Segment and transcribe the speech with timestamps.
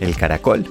[0.00, 0.66] El caracol.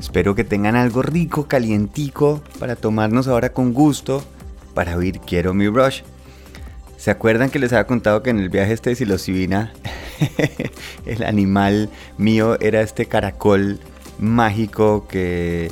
[0.00, 4.24] Espero que tengan algo rico, calientico, para tomarnos ahora con gusto,
[4.72, 6.00] para oír Quiero mi brush.
[6.96, 9.72] ¿Se acuerdan que les había contado que en el viaje este de psilocibina
[11.06, 13.78] el animal mío era este caracol
[14.18, 15.70] mágico que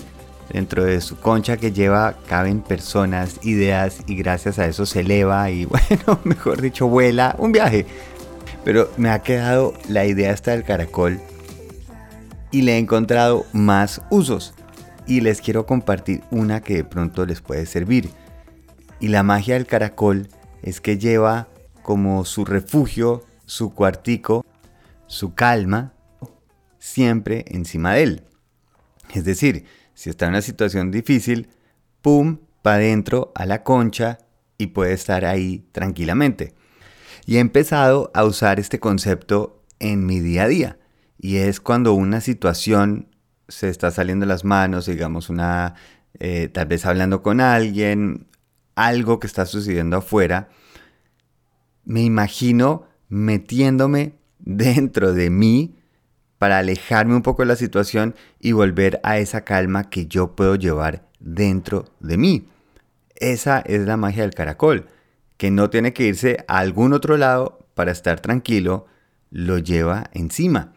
[0.52, 5.50] dentro de su concha que lleva caben personas, ideas y gracias a eso se eleva
[5.50, 7.86] y bueno, mejor dicho, vuela un viaje.
[8.64, 11.20] Pero me ha quedado la idea esta del caracol
[12.50, 14.54] y le he encontrado más usos
[15.06, 18.10] y les quiero compartir una que de pronto les puede servir.
[18.98, 20.28] Y la magia del caracol
[20.62, 21.48] es que lleva
[21.82, 24.44] como su refugio, su cuartico,
[25.06, 25.92] su calma,
[26.78, 28.24] siempre encima de él.
[29.14, 29.64] Es decir,
[29.96, 31.48] si está en una situación difícil,
[32.02, 34.18] pum, para adentro a la concha
[34.58, 36.54] y puede estar ahí tranquilamente.
[37.24, 40.78] Y he empezado a usar este concepto en mi día a día.
[41.18, 43.08] Y es cuando una situación
[43.48, 45.74] se está saliendo de las manos, digamos, una,
[46.18, 48.26] eh, tal vez hablando con alguien,
[48.74, 50.50] algo que está sucediendo afuera,
[51.84, 55.75] me imagino metiéndome dentro de mí
[56.38, 60.54] para alejarme un poco de la situación y volver a esa calma que yo puedo
[60.56, 62.48] llevar dentro de mí.
[63.14, 64.86] Esa es la magia del caracol,
[65.36, 68.86] que no tiene que irse a algún otro lado para estar tranquilo,
[69.30, 70.72] lo lleva encima.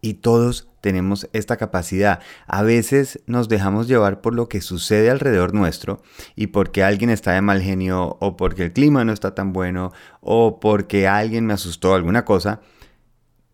[0.00, 2.20] Y todos tenemos esta capacidad.
[2.46, 6.02] A veces nos dejamos llevar por lo que sucede alrededor nuestro
[6.36, 9.92] y porque alguien está de mal genio o porque el clima no está tan bueno
[10.20, 12.60] o porque alguien me asustó alguna cosa,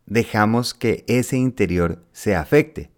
[0.06, 2.90] dejamos que ese interior se afecte.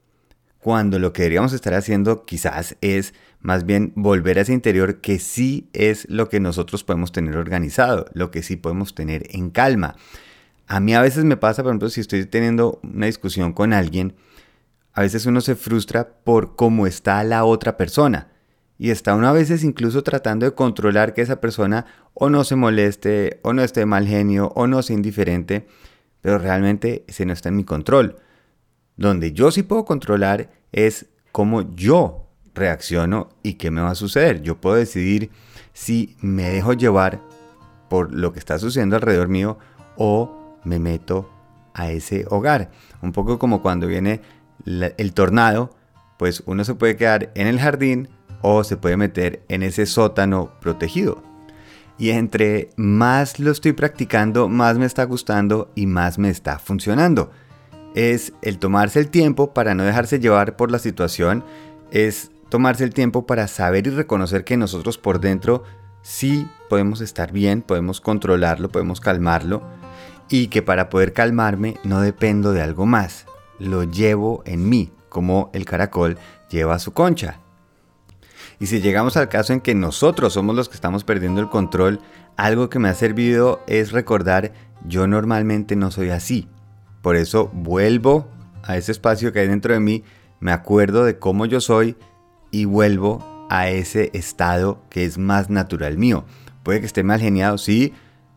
[0.59, 5.19] Cuando lo que deberíamos estar haciendo quizás es más bien volver a ese interior que
[5.19, 9.97] sí es lo que nosotros podemos tener organizado, lo que sí podemos tener en calma.
[10.67, 14.15] A mí a veces me pasa, por ejemplo, si estoy teniendo una discusión con alguien,
[14.93, 18.29] a veces uno se frustra por cómo está la otra persona.
[18.77, 22.57] Y está uno a veces incluso tratando de controlar que esa persona o no se
[22.57, 25.67] moleste, o no esté mal genio, o no sea indiferente,
[26.21, 28.17] pero realmente ese no está en mi control.
[28.97, 34.43] Donde yo sí puedo controlar es cómo yo reacciono y qué me va a suceder.
[34.43, 35.31] Yo puedo decidir
[35.73, 37.21] si me dejo llevar
[37.89, 39.59] por lo que está sucediendo alrededor mío
[39.97, 41.31] o me meto
[41.75, 42.71] a ese hogar.
[43.01, 44.21] Un poco como cuando viene
[44.67, 45.71] el tornado,
[46.19, 48.09] pues uno se puede quedar en el jardín
[48.43, 51.28] o se puede meter en ese sótano protegido.
[51.99, 57.31] Y entre más lo estoy practicando, más me está gustando y más me está funcionando.
[57.95, 61.45] Es el tomarse el tiempo para no dejarse llevar por la situación,
[61.91, 65.65] es tomarse el tiempo para saber y reconocer que nosotros por dentro
[66.03, 69.63] sí podemos estar bien, podemos controlarlo, podemos calmarlo
[70.29, 73.27] y que para poder calmarme no dependo de algo más,
[73.59, 76.17] lo llevo en mí, como el caracol
[76.49, 77.41] lleva su concha.
[78.61, 82.01] Y si llegamos al caso en que nosotros somos los que estamos perdiendo el control,
[82.37, 84.53] algo que me ha servido es recordar
[84.87, 86.49] yo normalmente no soy así.
[87.03, 88.29] Por eso vuelvo
[88.65, 90.05] a ese espacio que hay dentro de mí,
[90.41, 91.97] me acuerdo de cómo yo soy
[92.51, 96.25] y vuelvo a ese estado que es más natural mío.
[96.63, 97.93] Puede que esté mal geniado, sí,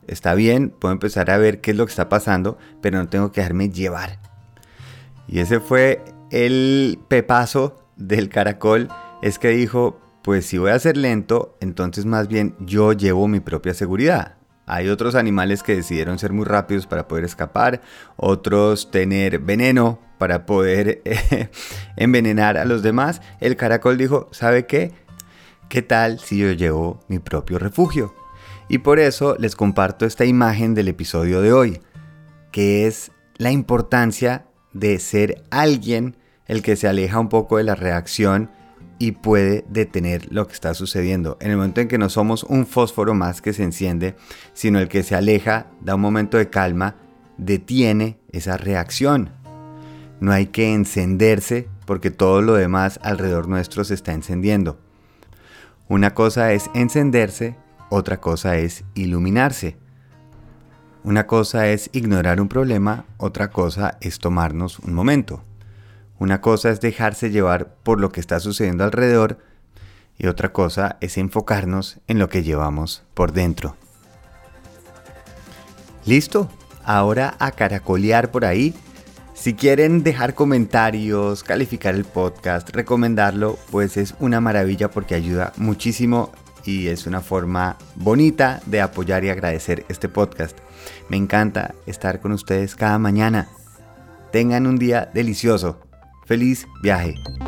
[0.07, 3.31] está bien, puedo empezar a ver qué es lo que está pasando, pero no tengo
[3.31, 4.19] que dejarme llevar.
[5.27, 8.87] Y ese fue el pepazo del caracol,
[9.21, 13.39] es que dijo, pues si voy a ser lento, entonces más bien yo llevo mi
[13.39, 14.35] propia seguridad.
[14.67, 17.81] Hay otros animales que decidieron ser muy rápidos para poder escapar,
[18.15, 21.01] otros tener veneno para poder
[21.97, 23.21] envenenar a los demás.
[23.39, 24.91] El caracol dijo, ¿sabe qué?
[25.67, 28.13] ¿Qué tal si yo llevo mi propio refugio?
[28.69, 31.81] Y por eso les comparto esta imagen del episodio de hoy,
[32.51, 36.15] que es la importancia de ser alguien
[36.45, 38.51] el que se aleja un poco de la reacción
[39.01, 41.37] y puede detener lo que está sucediendo.
[41.41, 44.15] En el momento en que no somos un fósforo más que se enciende,
[44.53, 46.97] sino el que se aleja, da un momento de calma,
[47.37, 49.31] detiene esa reacción.
[50.19, 54.79] No hay que encenderse porque todo lo demás alrededor nuestro se está encendiendo.
[55.87, 57.55] Una cosa es encenderse
[57.89, 59.77] otra cosa es iluminarse.
[61.03, 65.43] Una cosa es ignorar un problema, otra cosa es tomarnos un momento.
[66.21, 69.39] Una cosa es dejarse llevar por lo que está sucediendo alrededor
[70.19, 73.75] y otra cosa es enfocarnos en lo que llevamos por dentro.
[76.05, 76.47] ¿Listo?
[76.83, 78.75] Ahora a caracolear por ahí.
[79.33, 86.31] Si quieren dejar comentarios, calificar el podcast, recomendarlo, pues es una maravilla porque ayuda muchísimo
[86.63, 90.55] y es una forma bonita de apoyar y agradecer este podcast.
[91.09, 93.47] Me encanta estar con ustedes cada mañana.
[94.31, 95.79] Tengan un día delicioso.
[96.31, 97.40] Feliz viaje.